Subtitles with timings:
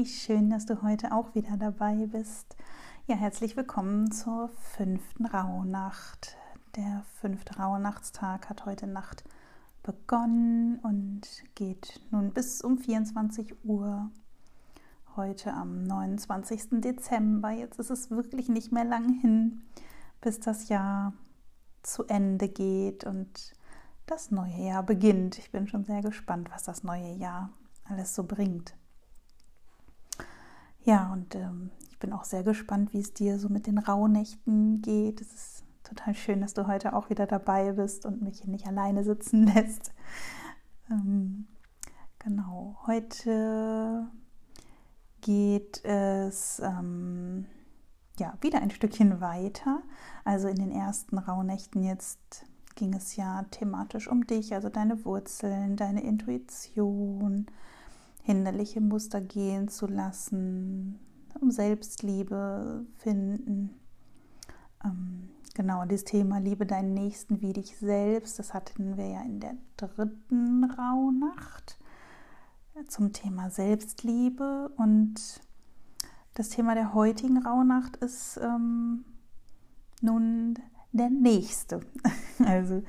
[0.00, 2.56] wie schön, dass du heute auch wieder dabei bist.
[3.06, 6.38] Ja, herzlich willkommen zur fünften Rauhnacht.
[6.74, 9.24] Der fünfte Rauhnachtstag hat heute Nacht
[9.82, 14.10] begonnen und geht nun bis um 24 Uhr.
[15.16, 16.80] Heute am 29.
[16.80, 17.50] Dezember.
[17.50, 19.60] Jetzt ist es wirklich nicht mehr lang hin,
[20.22, 21.12] bis das Jahr
[21.82, 23.52] zu Ende geht und
[24.06, 25.36] das neue Jahr beginnt.
[25.36, 27.50] Ich bin schon sehr gespannt, was das neue Jahr
[27.84, 28.79] alles so bringt.
[30.82, 34.80] Ja, und ähm, ich bin auch sehr gespannt, wie es dir so mit den Rauhnächten
[34.80, 35.20] geht.
[35.20, 38.66] Es ist total schön, dass du heute auch wieder dabei bist und mich hier nicht
[38.66, 39.92] alleine sitzen lässt.
[40.90, 41.46] Ähm,
[42.18, 44.08] genau, heute
[45.20, 47.46] geht es ähm,
[48.18, 49.82] ja wieder ein Stückchen weiter.
[50.24, 55.76] Also in den ersten Rauhnächten jetzt ging es ja thematisch um dich, also deine Wurzeln,
[55.76, 57.46] deine Intuition,
[58.22, 60.98] hinderliche Muster gehen zu lassen,
[61.40, 63.70] um Selbstliebe finden.
[64.84, 69.40] Ähm, genau, das Thema Liebe deinen Nächsten wie dich selbst, das hatten wir ja in
[69.40, 71.78] der dritten Rauhnacht
[72.88, 75.40] zum Thema Selbstliebe und
[76.34, 79.04] das Thema der heutigen Rauhnacht ist ähm,
[80.00, 80.58] nun
[80.92, 81.80] der nächste.
[82.42, 82.82] Also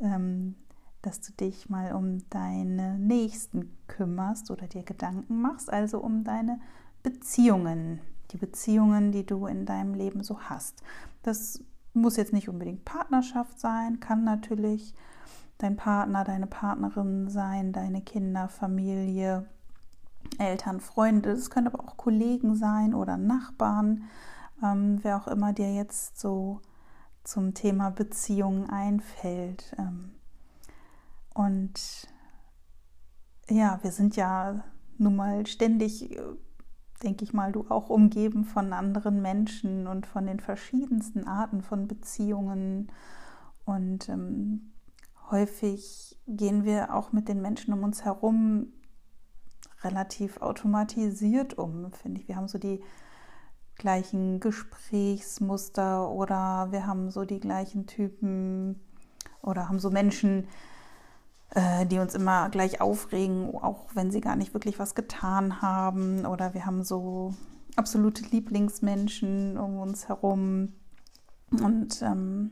[0.00, 0.54] ähm,
[1.02, 6.60] dass du dich mal um deine Nächsten kümmerst oder dir Gedanken machst, also um deine
[7.02, 8.00] Beziehungen,
[8.32, 10.82] die Beziehungen, die du in deinem Leben so hast.
[11.22, 11.62] Das
[11.94, 14.94] muss jetzt nicht unbedingt Partnerschaft sein, kann natürlich
[15.58, 19.46] dein Partner, deine Partnerin sein, deine Kinder, Familie,
[20.38, 21.30] Eltern, Freunde.
[21.30, 24.04] Es können aber auch Kollegen sein oder Nachbarn,
[24.62, 26.60] ähm, wer auch immer dir jetzt so
[27.24, 29.74] zum Thema Beziehungen einfällt.
[29.78, 30.12] Ähm,
[31.34, 32.08] und
[33.48, 34.64] ja, wir sind ja
[34.98, 36.22] nun mal ständig, äh,
[37.02, 41.86] denke ich mal, du auch umgeben von anderen Menschen und von den verschiedensten Arten von
[41.86, 42.90] Beziehungen.
[43.64, 44.72] Und ähm,
[45.30, 48.72] häufig gehen wir auch mit den Menschen um uns herum
[49.82, 52.28] relativ automatisiert um, finde ich.
[52.28, 52.82] Wir haben so die
[53.76, 58.80] gleichen Gesprächsmuster oder wir haben so die gleichen Typen
[59.40, 60.48] oder haben so Menschen,
[61.90, 66.26] die uns immer gleich aufregen, auch wenn sie gar nicht wirklich was getan haben.
[66.26, 67.34] Oder wir haben so
[67.76, 70.74] absolute Lieblingsmenschen um uns herum.
[71.50, 72.50] Und ähm,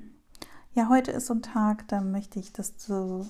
[0.72, 3.26] ja, heute ist so ein Tag, da möchte ich, dass du,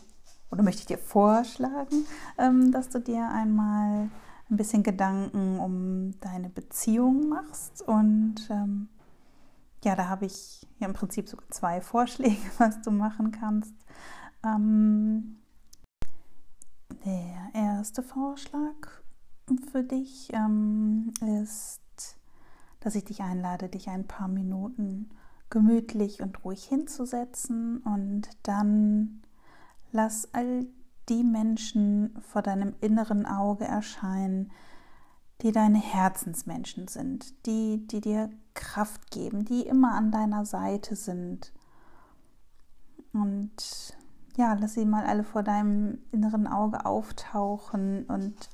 [0.50, 2.06] oder möchte ich dir vorschlagen,
[2.38, 4.10] ähm, dass du dir einmal
[4.50, 7.82] ein bisschen Gedanken um deine Beziehung machst.
[7.82, 8.88] Und ähm,
[9.84, 13.74] ja, da habe ich ja im Prinzip sogar zwei Vorschläge, was du machen kannst.
[14.44, 15.38] Ähm,
[17.06, 18.74] der erste Vorschlag
[19.70, 21.12] für dich ähm,
[21.42, 21.80] ist,
[22.80, 25.10] dass ich dich einlade, dich ein paar Minuten
[25.48, 29.22] gemütlich und ruhig hinzusetzen und dann
[29.92, 30.66] lass all
[31.08, 34.50] die Menschen vor deinem inneren Auge erscheinen,
[35.42, 41.52] die deine Herzensmenschen sind, die, die dir Kraft geben, die immer an deiner Seite sind.
[43.12, 43.96] Und
[44.36, 48.50] ja, lass sie mal alle vor deinem inneren Auge auftauchen und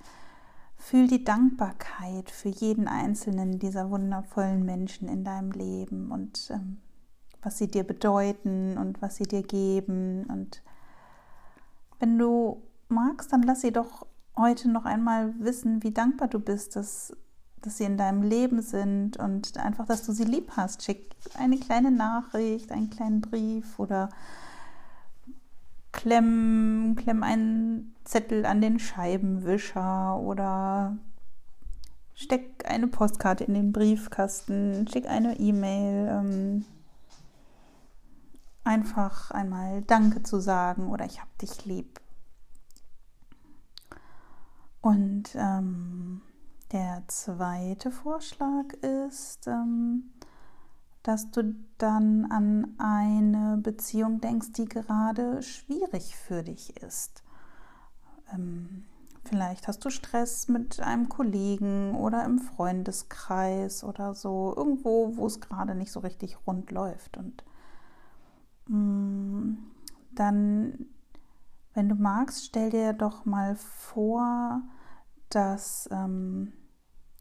[0.76, 6.78] fühl die Dankbarkeit für jeden einzelnen dieser wundervollen Menschen in deinem Leben und ähm,
[7.42, 10.24] was sie dir bedeuten und was sie dir geben.
[10.26, 10.62] Und
[11.98, 14.06] wenn du magst, dann lass sie doch
[14.36, 17.16] heute noch einmal wissen, wie dankbar du bist, dass,
[17.60, 20.82] dass sie in deinem Leben sind und einfach, dass du sie lieb hast.
[20.82, 24.08] Schick eine kleine Nachricht, einen kleinen Brief oder
[26.02, 30.96] klemm, klemm einen Zettel an den Scheibenwischer oder
[32.12, 36.08] steck eine Postkarte in den Briefkasten, schick eine E-Mail.
[36.08, 36.64] Ähm,
[38.64, 42.00] einfach einmal Danke zu sagen oder ich hab dich lieb.
[44.80, 46.20] Und ähm,
[46.72, 50.11] der zweite Vorschlag ist, ähm,
[51.02, 57.22] dass du dann an eine Beziehung denkst, die gerade schwierig für dich ist.
[58.32, 58.84] Ähm,
[59.24, 65.40] vielleicht hast du Stress mit einem Kollegen oder im Freundeskreis oder so, irgendwo, wo es
[65.40, 67.16] gerade nicht so richtig rund läuft.
[67.16, 67.44] Und
[68.68, 69.58] mh, mm,
[70.14, 70.86] dann,
[71.74, 74.62] wenn du magst, stell dir doch mal vor,
[75.30, 76.52] dass ähm,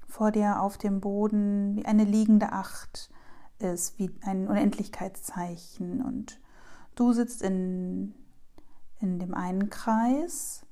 [0.07, 3.09] vor dir auf dem Boden wie eine liegende Acht
[3.61, 6.01] ist, wie ein Unendlichkeitszeichen.
[6.01, 6.39] Und
[6.95, 8.13] du sitzt in,
[8.99, 10.65] in dem einen Kreis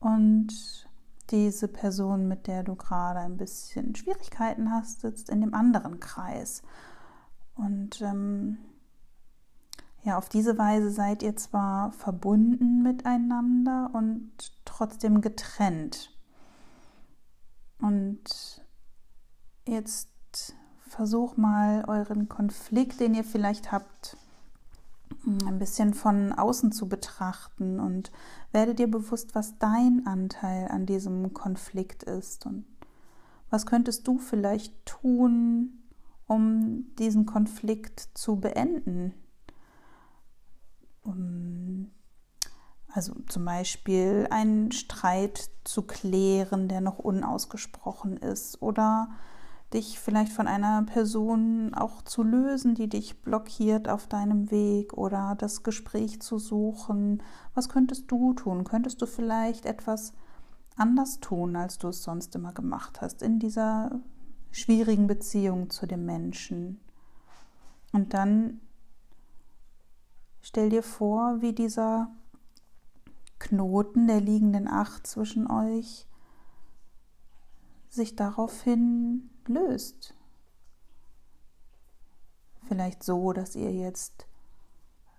[0.00, 0.88] und
[1.30, 6.62] diese Person, mit der du gerade ein bisschen Schwierigkeiten hast, sitzt in dem anderen Kreis.
[7.54, 8.58] Und ähm,
[10.02, 14.30] ja, auf diese Weise seid ihr zwar verbunden miteinander und
[14.64, 16.16] trotzdem getrennt.
[17.80, 18.64] Und
[19.66, 20.08] jetzt
[20.96, 24.16] versuch mal euren Konflikt, den ihr vielleicht habt,
[25.26, 28.10] ein bisschen von außen zu betrachten und
[28.50, 32.64] werde dir bewusst, was dein Anteil an diesem Konflikt ist und
[33.50, 35.82] was könntest du vielleicht tun,
[36.26, 39.12] um diesen Konflikt zu beenden.
[42.88, 49.10] Also zum Beispiel einen Streit zu klären, der noch unausgesprochen ist oder
[49.76, 55.36] dich vielleicht von einer Person auch zu lösen, die dich blockiert auf deinem Weg oder
[55.36, 57.22] das Gespräch zu suchen.
[57.54, 58.64] Was könntest du tun?
[58.64, 60.14] Könntest du vielleicht etwas
[60.76, 64.00] anders tun, als du es sonst immer gemacht hast in dieser
[64.50, 66.80] schwierigen Beziehung zu dem Menschen?
[67.92, 68.60] Und dann
[70.40, 72.08] stell dir vor, wie dieser
[73.38, 76.06] Knoten der liegenden Acht zwischen euch
[77.88, 80.14] sich daraufhin löst.
[82.66, 84.26] Vielleicht so, dass ihr jetzt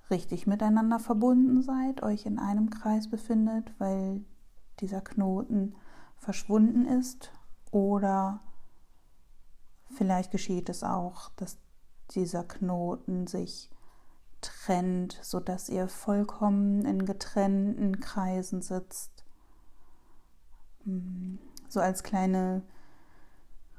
[0.10, 4.24] richtig miteinander verbunden seid, euch in einem Kreis befindet, weil
[4.80, 5.76] dieser Knoten
[6.18, 7.32] verschwunden ist.
[7.72, 8.42] Oder
[9.90, 11.58] vielleicht geschieht es auch, dass
[12.12, 13.70] dieser Knoten sich
[14.42, 19.17] trennt, sodass ihr vollkommen in getrennten Kreisen sitzt.
[21.68, 22.64] So als kleine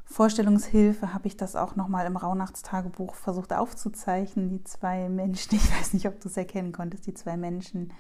[0.05, 4.49] Vorstellungshilfe habe ich das auch nochmal im Rauhnachtstagebuch versucht aufzuzeichnen.
[4.49, 7.93] Die zwei Menschen, ich weiß nicht, ob du es erkennen konntest, die zwei Menschen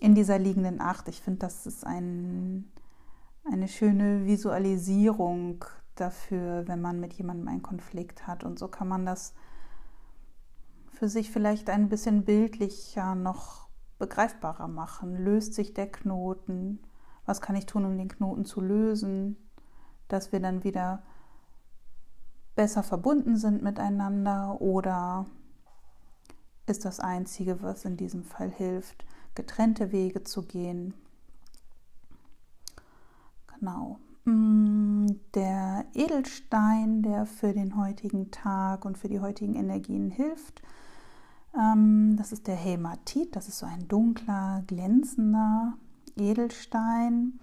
[0.00, 1.08] in dieser liegenden Acht.
[1.08, 2.72] Ich finde, das ist ein,
[3.44, 5.64] eine schöne Visualisierung
[5.94, 8.42] dafür, wenn man mit jemandem einen Konflikt hat.
[8.42, 9.34] Und so kann man das
[10.92, 15.16] für sich vielleicht ein bisschen bildlicher noch begreifbarer machen.
[15.16, 16.80] Löst sich der Knoten?
[17.26, 19.36] Was kann ich tun, um den Knoten zu lösen?
[20.08, 21.02] Dass wir dann wieder
[22.54, 25.26] besser verbunden sind miteinander oder
[26.66, 29.04] ist das Einzige, was in diesem Fall hilft,
[29.34, 30.94] getrennte Wege zu gehen.
[33.58, 33.98] Genau.
[34.24, 40.62] Mm, der Edelstein, der für den heutigen Tag und für die heutigen Energien hilft,
[41.54, 43.36] ähm, das ist der Hämatit.
[43.36, 45.74] Das ist so ein dunkler, glänzender
[46.16, 47.40] Edelstein,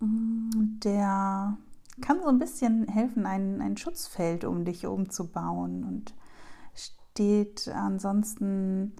[0.00, 1.56] mm, der
[2.00, 6.14] kann so ein bisschen helfen, ein, ein Schutzfeld um dich umzubauen und
[6.74, 8.94] steht ansonsten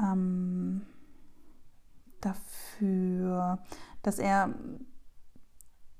[0.00, 0.82] ähm,
[2.20, 3.62] dafür,
[4.02, 4.54] dass er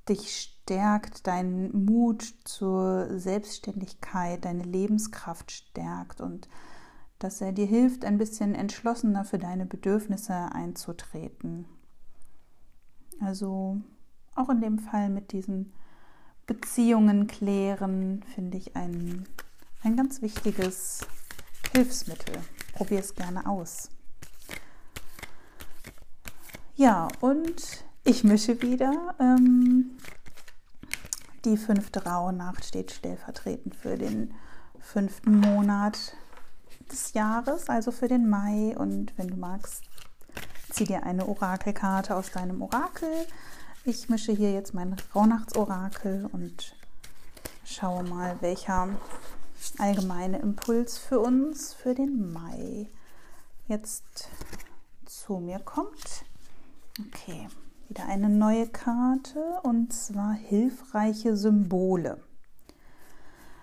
[0.09, 6.49] dich stärkt, deinen Mut zur Selbstständigkeit, deine Lebenskraft stärkt und
[7.19, 11.67] dass er dir hilft, ein bisschen entschlossener für deine Bedürfnisse einzutreten.
[13.25, 13.81] Also
[14.35, 15.73] auch in dem Fall mit diesen
[16.47, 19.27] Beziehungen klären, finde ich ein,
[19.83, 21.07] ein ganz wichtiges
[21.73, 22.35] Hilfsmittel.
[22.75, 23.89] Probier es gerne aus.
[26.77, 29.15] Ja, und ich mische wieder.
[29.19, 29.97] Ähm,
[31.45, 34.35] die fünfte Rauhnacht steht stellvertretend für den
[34.81, 36.17] fünften Monat
[36.91, 38.77] des Jahres, also für den Mai.
[38.77, 39.85] Und wenn du magst,
[40.75, 43.27] zieh dir eine Orakelkarte aus deinem Orakel
[43.87, 46.75] ich mische hier jetzt mein Rauhnachtsorakel und
[47.67, 48.89] schaue mal, welcher
[49.77, 52.89] allgemeine Impuls für uns für den Mai
[53.69, 54.31] jetzt
[55.05, 56.25] zu mir kommt.
[56.99, 57.47] Okay,
[57.91, 62.23] wieder eine neue Karte und zwar hilfreiche Symbole.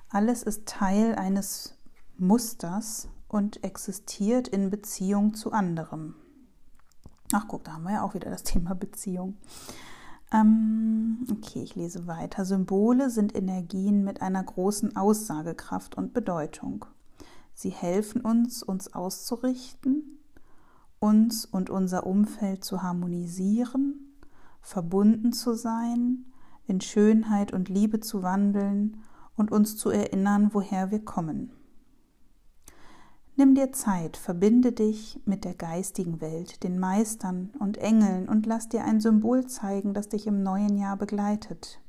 [0.10, 1.74] Alles ist Teil eines
[2.20, 6.14] Musters und existiert in Beziehung zu anderem.
[7.34, 9.38] Ach guck, da haben wir ja auch wieder das Thema Beziehung.
[10.32, 12.46] Ähm, okay, ich lese weiter.
[12.46, 16.86] Symbole sind Energien mit einer großen Aussagekraft und Bedeutung.
[17.54, 20.20] Sie helfen uns, uns auszurichten,
[21.00, 24.16] uns und unser Umfeld zu harmonisieren,
[24.62, 26.26] verbunden zu sein,
[26.66, 28.98] in Schönheit und Liebe zu wandeln
[29.36, 31.52] und uns zu erinnern, woher wir kommen.
[33.42, 38.70] Nimm dir Zeit, verbinde dich mit der geistigen Welt, den Meistern und Engeln und lass
[38.70, 41.82] dir ein Symbol zeigen, das dich im neuen Jahr begleitet.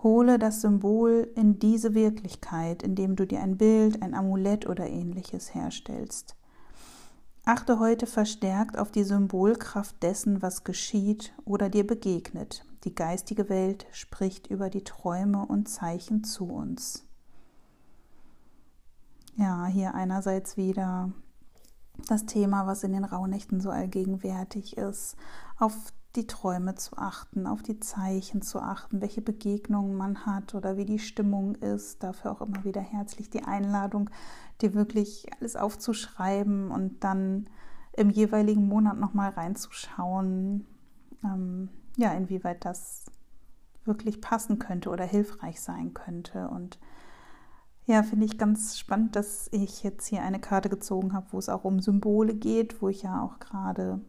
[0.00, 5.52] Hole das Symbol in diese Wirklichkeit, indem du dir ein Bild, ein Amulett oder ähnliches
[5.52, 6.36] herstellst.
[7.44, 13.88] Achte heute verstärkt auf die Symbolkraft dessen, was geschieht oder dir begegnet, die geistige Welt
[13.90, 17.07] spricht über die Träume und Zeichen zu uns.
[19.38, 21.12] Ja, hier einerseits wieder
[22.08, 25.16] das Thema, was in den Rauhnächten so allgegenwärtig ist,
[25.58, 30.76] auf die Träume zu achten, auf die Zeichen zu achten, welche Begegnungen man hat oder
[30.76, 32.02] wie die Stimmung ist.
[32.02, 34.10] Dafür auch immer wieder herzlich die Einladung,
[34.60, 37.48] dir wirklich alles aufzuschreiben und dann
[37.92, 40.66] im jeweiligen Monat nochmal reinzuschauen,
[41.22, 43.06] ähm, ja, inwieweit das
[43.84, 46.48] wirklich passen könnte oder hilfreich sein könnte.
[46.48, 46.80] Und
[47.88, 51.48] ja, finde ich ganz spannend, dass ich jetzt hier eine Karte gezogen habe, wo es
[51.48, 54.02] auch um Symbole geht, wo ich ja auch gerade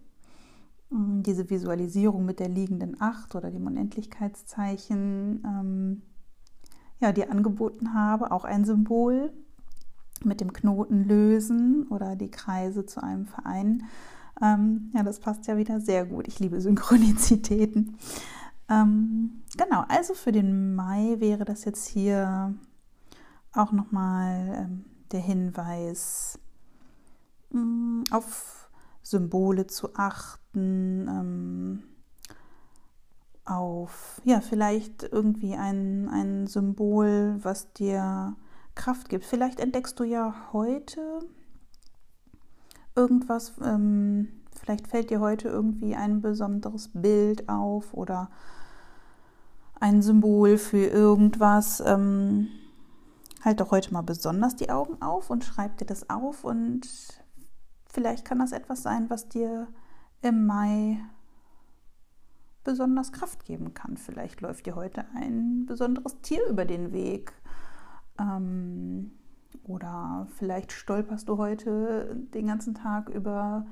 [0.90, 6.02] hm, diese Visualisierung mit der liegenden Acht oder dem Unendlichkeitszeichen ähm,
[7.00, 8.32] ja, dir angeboten habe.
[8.32, 9.32] Auch ein Symbol
[10.26, 13.84] mit dem Knoten lösen oder die Kreise zu einem Verein.
[14.42, 16.28] Ähm, ja, das passt ja wieder sehr gut.
[16.28, 17.96] Ich liebe Synchronizitäten.
[18.70, 22.56] Ähm, genau, also für den Mai wäre das jetzt hier
[23.54, 26.40] auch nochmal ähm, der Hinweis
[27.52, 28.70] mm, auf
[29.02, 31.84] Symbole zu achten, ähm,
[33.46, 38.36] auf ja, vielleicht irgendwie ein, ein Symbol, was dir
[38.76, 39.26] Kraft gibt.
[39.26, 41.20] Vielleicht entdeckst du ja heute
[42.96, 44.28] irgendwas, ähm,
[44.62, 48.30] vielleicht fällt dir heute irgendwie ein besonderes Bild auf oder
[49.80, 51.82] ein Symbol für irgendwas.
[53.44, 56.88] Halt doch heute mal besonders die Augen auf und schreib dir das auf und
[57.86, 59.68] vielleicht kann das etwas sein, was dir
[60.22, 61.00] im Mai
[62.64, 63.98] besonders Kraft geben kann.
[63.98, 67.34] Vielleicht läuft dir heute ein besonderes Tier über den Weg.
[68.20, 69.12] Ähm,
[69.64, 73.66] oder vielleicht stolperst du heute den ganzen Tag über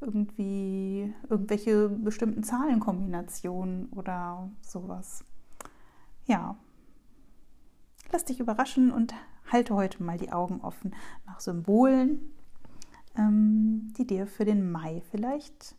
[0.00, 5.24] irgendwie irgendwelche bestimmten Zahlenkombinationen oder sowas.
[6.26, 6.56] Ja,
[8.12, 9.14] lass dich überraschen und
[9.50, 10.94] halte heute mal die Augen offen
[11.26, 12.32] nach Symbolen,
[13.16, 15.76] ähm, die dir für den Mai vielleicht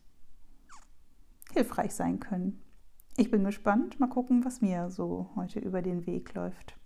[1.54, 2.62] hilfreich sein können.
[3.16, 4.00] Ich bin gespannt.
[4.00, 6.78] Mal gucken, was mir so heute über den Weg läuft.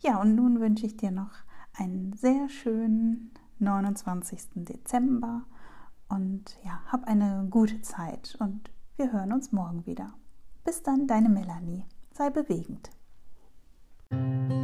[0.00, 1.32] Ja, und nun wünsche ich dir noch
[1.74, 4.64] einen sehr schönen 29.
[4.64, 5.46] Dezember
[6.08, 10.14] und ja, hab eine gute Zeit und wir hören uns morgen wieder.
[10.64, 11.84] Bis dann, deine Melanie.
[12.12, 12.90] Sei bewegend.
[14.10, 14.59] Thank you.